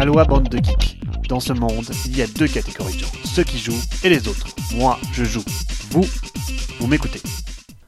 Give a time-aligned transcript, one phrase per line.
[0.00, 0.98] Aloha bande de geeks.
[1.28, 4.28] Dans ce monde, il y a deux catégories de gens, ceux qui jouent et les
[4.28, 4.46] autres.
[4.74, 5.44] Moi, je joue.
[5.90, 6.06] Vous,
[6.78, 7.20] vous m'écoutez.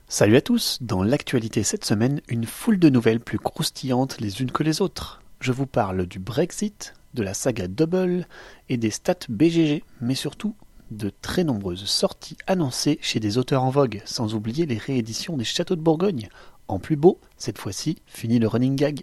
[0.08, 0.76] Salut à tous.
[0.82, 5.22] Dans l'actualité cette semaine, une foule de nouvelles plus croustillantes les unes que les autres.
[5.40, 8.26] Je vous parle du Brexit, de la saga Double
[8.68, 10.54] et des stats BGG, mais surtout
[10.90, 15.44] de très nombreuses sorties annoncées chez des auteurs en vogue, sans oublier les rééditions des
[15.44, 16.29] Châteaux de Bourgogne.
[16.68, 19.02] En plus beau, cette fois-ci, fini le running gag.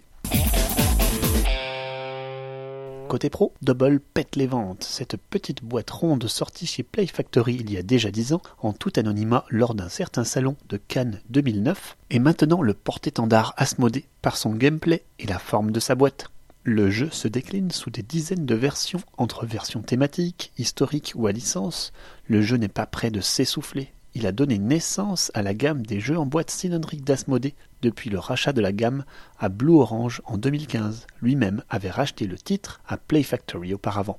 [3.10, 4.84] Côté pro, Double pète les ventes.
[4.84, 8.72] Cette petite boîte ronde sortie chez Play Factory il y a déjà 10 ans, en
[8.72, 14.36] tout anonymat lors d'un certain salon de Cannes 2009, est maintenant le porte-étendard Asmodée par
[14.36, 16.28] son gameplay et la forme de sa boîte.
[16.62, 21.32] Le jeu se décline sous des dizaines de versions, entre versions thématiques, historiques ou à
[21.32, 21.92] licence.
[22.28, 23.90] Le jeu n'est pas prêt de s'essouffler.
[24.14, 28.18] Il a donné naissance à la gamme des jeux en boîte cylindrique d'Asmodée depuis le
[28.18, 29.04] rachat de la gamme
[29.38, 31.06] à Blue Orange en 2015.
[31.22, 34.18] Lui-même avait racheté le titre à Play Factory auparavant.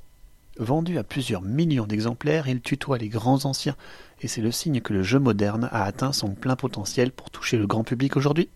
[0.57, 3.75] Vendu à plusieurs millions d'exemplaires, il tutoie les grands anciens,
[4.21, 7.57] et c'est le signe que le jeu moderne a atteint son plein potentiel pour toucher
[7.57, 8.49] le grand public aujourd'hui.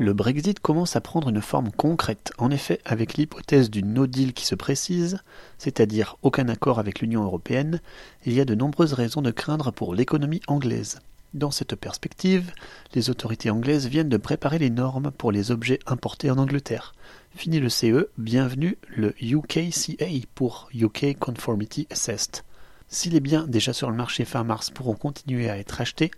[0.00, 2.32] Le Brexit commence à prendre une forme concrète.
[2.38, 5.18] En effet, avec l'hypothèse du no deal qui se précise,
[5.58, 7.82] c'est-à-dire aucun accord avec l'Union européenne,
[8.24, 11.00] il y a de nombreuses raisons de craindre pour l'économie anglaise.
[11.34, 12.50] Dans cette perspective,
[12.94, 16.94] les autorités anglaises viennent de préparer les normes pour les objets importés en Angleterre.
[17.36, 22.42] Fini le CE, bienvenue le UKCA pour UK Conformity Assessed.
[22.88, 26.10] Si les biens déjà sur le marché fin mars pourront continuer à être achetés,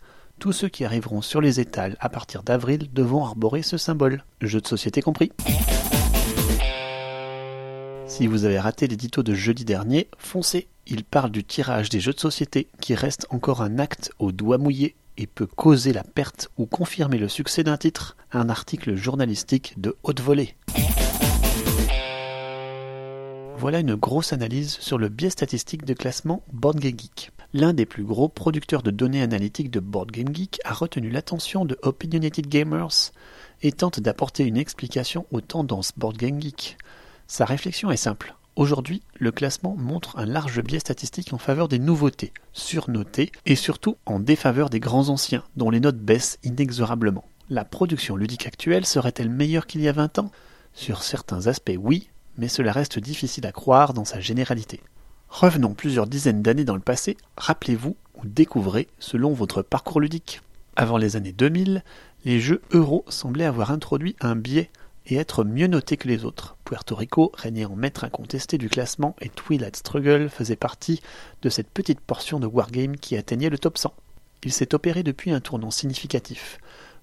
[0.43, 4.61] tous ceux qui arriveront sur les étals à partir d'avril devront arborer ce symbole, jeu
[4.61, 5.31] de société compris.
[8.09, 10.67] Si vous avez raté l'édito de jeudi dernier, foncez.
[10.89, 14.59] Il parle du tirage des jeux de société qui reste encore un acte au doigt
[14.59, 19.75] mouillé et peut causer la perte ou confirmer le succès d'un titre, un article journalistique
[19.77, 20.57] de haute volée.
[23.63, 27.31] Voilà une grosse analyse sur le biais statistique de classement Board Game Geek.
[27.53, 31.65] L'un des plus gros producteurs de données analytiques de Board Game Geek a retenu l'attention
[31.65, 33.13] de Opinionated Gamers
[33.63, 36.77] et tente d'apporter une explication aux tendances Board Game Geek.
[37.29, 38.35] Sa réflexion est simple.
[38.57, 43.97] Aujourd'hui, le classement montre un large biais statistique en faveur des nouveautés, surnotées, et surtout
[44.07, 47.29] en défaveur des grands anciens, dont les notes baissent inexorablement.
[47.49, 50.33] La production ludique actuelle serait-elle meilleure qu'il y a 20 ans?
[50.75, 54.81] Sur certains aspects, oui, mais cela reste difficile à croire dans sa généralité.
[55.29, 60.43] Revenons plusieurs dizaines d'années dans le passé, rappelez-vous ou découvrez selon votre parcours ludique.
[60.77, 61.83] Avant les années 2000,
[62.25, 64.71] les jeux euro semblaient avoir introduit un biais
[65.07, 66.57] et être mieux notés que les autres.
[66.65, 71.01] Puerto Rico régnait en maître incontesté du classement et Twilight Struggle faisait partie
[71.43, 73.93] de cette petite portion de Wargame qui atteignait le top 100.
[74.45, 76.59] Il s'est opéré depuis un tournant significatif.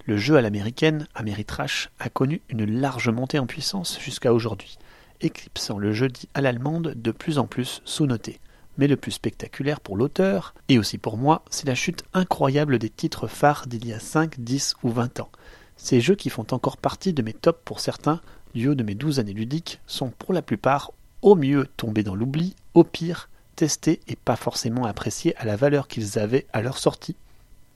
[0.06, 4.78] Le jeu à l'américaine, Ameritrash, a connu une large montée en puissance jusqu'à aujourd'hui
[5.22, 8.40] éclipsant le jeudi à l'allemande de plus en plus sous-noté.
[8.78, 12.90] Mais le plus spectaculaire pour l'auteur, et aussi pour moi, c'est la chute incroyable des
[12.90, 15.30] titres phares d'il y a 5, 10 ou 20 ans.
[15.76, 18.22] Ces jeux qui font encore partie de mes tops pour certains,
[18.56, 20.92] du haut de mes 12 années ludiques, sont pour la plupart
[21.22, 23.30] au mieux tombés dans l'oubli, au pire
[23.60, 27.18] testés et pas forcément appréciés à la valeur qu'ils avaient à leur sortie.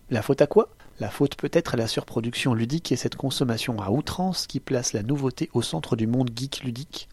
[0.10, 0.70] La faute à quoi?
[1.02, 5.04] La faute peut-être à la surproduction ludique et cette consommation à outrance qui place la
[5.04, 7.10] nouveauté au centre du monde geek ludique,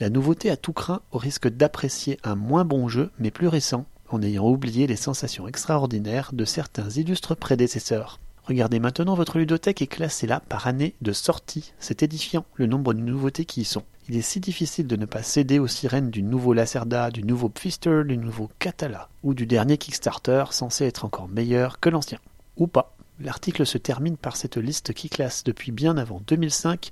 [0.00, 3.84] la nouveauté à tout craint au risque d'apprécier un moins bon jeu, mais plus récent,
[4.08, 8.18] en ayant oublié les sensations extraordinaires de certains illustres prédécesseurs.
[8.44, 11.72] Regardez maintenant votre ludothèque est classée là par année de sortie.
[11.78, 13.84] C'est édifiant le nombre de nouveautés qui y sont.
[14.08, 17.48] Il est si difficile de ne pas céder aux sirènes du nouveau Lacerda, du nouveau
[17.48, 22.18] Pfister, du nouveau Catala ou du dernier Kickstarter censé être encore meilleur que l'ancien.
[22.56, 22.96] Ou pas.
[23.20, 26.90] L'article se termine par cette liste qui classe depuis bien avant 2005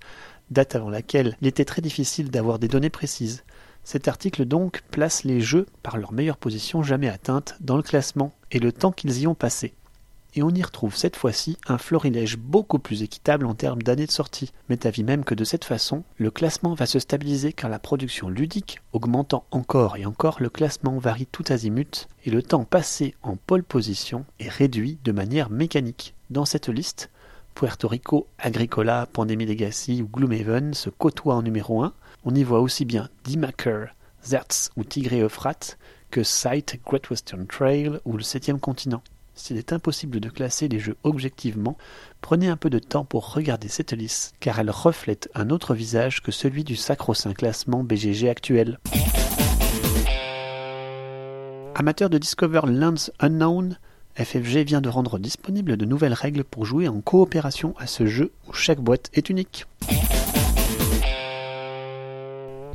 [0.51, 3.45] date avant laquelle il était très difficile d'avoir des données précises.
[3.85, 8.35] Cet article donc place les jeux par leur meilleure position jamais atteinte dans le classement
[8.51, 9.75] et le temps qu'ils y ont passé.
[10.35, 14.13] Et on y retrouve cette fois-ci un florilège beaucoup plus équitable en termes d'années de
[14.13, 14.53] sortie.
[14.69, 18.29] Mais avis même que de cette façon, le classement va se stabiliser car la production
[18.29, 23.37] ludique, augmentant encore et encore, le classement varie tout azimut et le temps passé en
[23.37, 26.15] pole position est réduit de manière mécanique.
[26.31, 27.11] Dans cette liste,
[27.58, 31.93] Puerto Rico, Agricola, Pandemic Legacy ou Gloomhaven se côtoient en numéro 1.
[32.22, 33.88] On y voit aussi bien D-Maker,
[34.25, 35.76] Zertz ou Tigré Euphrate
[36.12, 39.02] que Sight, Great Western Trail ou le Septième Continent.
[39.34, 41.76] S'il est impossible de classer les jeux objectivement,
[42.20, 46.22] prenez un peu de temps pour regarder cette liste, car elle reflète un autre visage
[46.22, 48.78] que celui du sacro-saint classement BGG actuel.
[51.75, 53.78] Amateur de Discover Lands Unknown,
[54.19, 58.32] FFG vient de rendre disponible de nouvelles règles pour jouer en coopération à ce jeu
[58.49, 59.67] où chaque boîte est unique.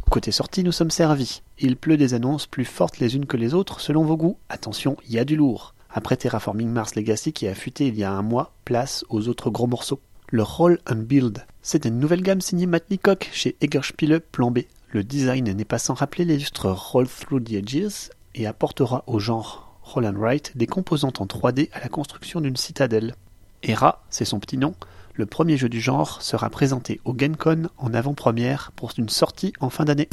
[0.09, 1.41] Côté sortie, nous sommes servis.
[1.59, 4.37] Il pleut des annonces plus fortes les unes que les autres selon vos goûts.
[4.47, 5.73] Attention, il y a du lourd.
[5.89, 9.49] Après Terraforming Mars Legacy qui a fuité il y a un mois, place aux autres
[9.49, 9.99] gros morceaux.
[10.29, 11.45] Le Roll and Build.
[11.61, 14.59] C'est une nouvelle gamme signée Matt Leacock chez Eggerspiele Plan B.
[14.91, 19.72] Le design n'est pas sans rappeler l'illustre Roll Through the Edges et apportera au genre
[19.83, 23.15] Roll and Write des composantes en 3D à la construction d'une citadelle.
[23.61, 24.73] Era, c'est son petit nom,
[25.15, 29.69] le premier jeu du genre sera présenté au GenCon en avant-première pour une sortie en
[29.69, 30.09] fin d'année.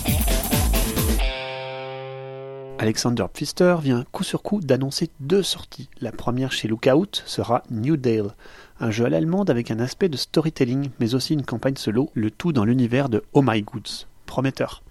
[2.79, 5.89] Alexander Pfister vient coup sur coup d'annoncer deux sorties.
[6.01, 8.35] La première chez Lookout sera New Dale,
[8.79, 12.31] un jeu à l'allemande avec un aspect de storytelling, mais aussi une campagne solo, le
[12.31, 14.07] tout dans l'univers de Oh My Goods.
[14.27, 14.83] Prometteur.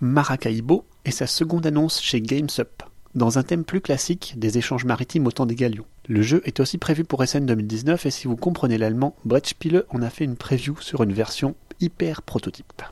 [0.00, 2.82] Maracaibo est sa seconde annonce chez GameSup,
[3.18, 5.84] dans un thème plus classique des échanges maritimes au temps des galions.
[6.08, 10.00] Le jeu est aussi prévu pour SN 2019 et si vous comprenez l'allemand, Brettspiele en
[10.00, 12.82] a fait une preview sur une version hyper prototype.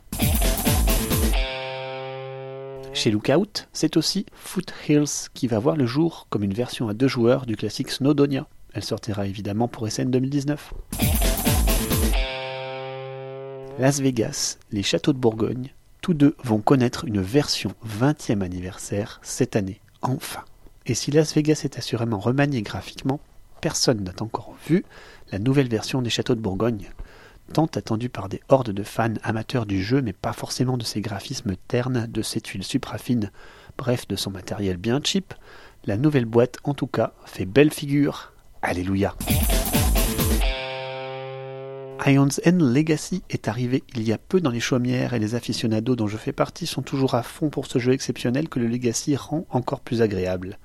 [2.92, 7.08] Chez Lookout, c'est aussi Foothills qui va voir le jour comme une version à deux
[7.08, 8.46] joueurs du classique Snowdonia.
[8.74, 10.74] Elle sortira évidemment pour SN 2019.
[13.78, 15.70] Las Vegas, les châteaux de Bourgogne,
[16.00, 20.44] tous deux vont connaître une version 20e anniversaire cette année, enfin.
[20.86, 23.20] Et si Las Vegas est assurément remanié graphiquement,
[23.60, 24.84] personne n'a encore vu
[25.32, 26.90] la nouvelle version des Châteaux de Bourgogne,
[27.52, 31.00] tant attendue par des hordes de fans amateurs du jeu, mais pas forcément de ses
[31.00, 33.30] graphismes ternes, de ses tuiles suprafines,
[33.76, 35.34] bref, de son matériel bien cheap.
[35.84, 38.32] La nouvelle boîte, en tout cas, fait belle figure.
[38.62, 39.14] Alléluia.
[42.06, 45.96] Ion's End Legacy est arrivé il y a peu dans les chaumières et les aficionados
[45.96, 49.16] dont je fais partie sont toujours à fond pour ce jeu exceptionnel que le Legacy
[49.16, 50.58] rend encore plus agréable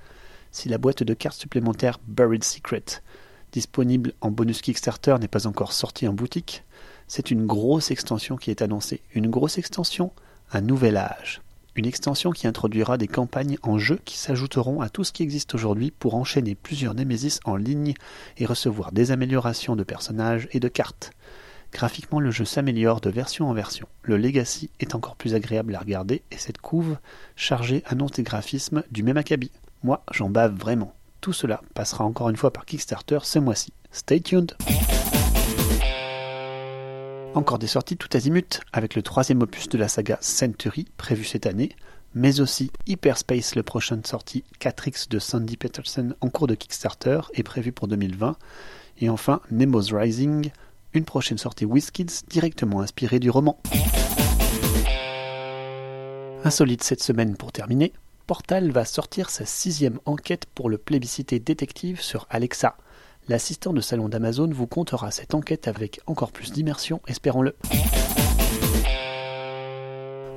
[0.51, 2.83] si la boîte de cartes supplémentaire Buried Secret,
[3.51, 6.63] disponible en bonus Kickstarter, n'est pas encore sortie en boutique,
[7.07, 9.01] c'est une grosse extension qui est annoncée.
[9.13, 10.11] Une grosse extension,
[10.51, 11.41] un nouvel âge.
[11.75, 15.55] Une extension qui introduira des campagnes en jeu qui s'ajouteront à tout ce qui existe
[15.55, 17.93] aujourd'hui pour enchaîner plusieurs Nemesis en ligne
[18.37, 21.11] et recevoir des améliorations de personnages et de cartes.
[21.71, 23.87] Graphiquement, le jeu s'améliore de version en version.
[24.03, 26.97] Le Legacy est encore plus agréable à regarder et cette couve
[27.37, 29.51] chargée annonce des graphismes du même acabit.
[29.81, 30.93] Moi, j'en bave vraiment.
[31.21, 33.71] Tout cela passera encore une fois par Kickstarter ce mois-ci.
[33.91, 34.57] Stay tuned
[37.33, 41.45] Encore des sorties tout azimut, avec le troisième opus de la saga Century, prévu cette
[41.45, 41.69] année,
[42.13, 47.43] mais aussi Hyperspace, le prochain sortie 4X de Sandy Peterson en cours de Kickstarter et
[47.43, 48.35] prévu pour 2020,
[48.99, 50.51] et enfin Nemo's Rising,
[50.93, 53.61] une prochaine sortie WizKids directement inspirée du roman.
[56.43, 57.93] Insolite cette semaine pour terminer,
[58.27, 62.75] Portal va sortir sa sixième enquête pour le plébiscité détective sur Alexa.
[63.29, 67.55] L'assistant de salon d'Amazon vous comptera cette enquête avec encore plus d'immersion, espérons-le.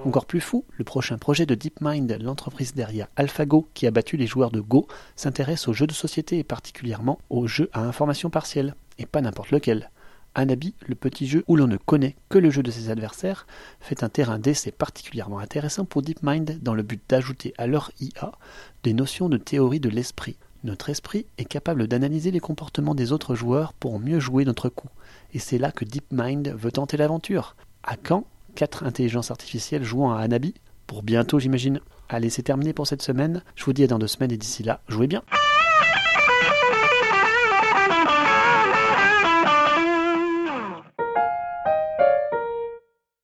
[0.04, 4.26] Encore plus fou, le prochain projet de DeepMind, l'entreprise derrière AlphaGo qui a battu les
[4.26, 4.86] joueurs de Go,
[5.16, 9.50] s'intéresse aux jeux de société et particulièrement aux jeux à information partielle, et pas n'importe
[9.50, 9.90] lequel.
[10.34, 13.46] Anabi, le petit jeu où l'on ne connaît que le jeu de ses adversaires,
[13.80, 18.32] fait un terrain d'essai particulièrement intéressant pour DeepMind dans le but d'ajouter à leur IA
[18.82, 20.36] des notions de théorie de l'esprit.
[20.64, 24.88] Notre esprit est capable d'analyser les comportements des autres joueurs pour mieux jouer notre coup.
[25.34, 27.54] Et c'est là que DeepMind veut tenter l'aventure.
[27.82, 28.24] À quand
[28.54, 30.54] quatre intelligences artificielles jouant à Anabi
[30.86, 31.80] Pour bientôt, j'imagine.
[32.08, 33.42] Allez, c'est terminé pour cette semaine.
[33.56, 35.22] Je vous dis à dans deux semaines et d'ici là, jouez bien.